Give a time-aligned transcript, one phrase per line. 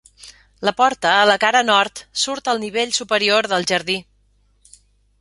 [0.67, 4.03] La porta, a la cara nord, surt al nivell superior del jardí.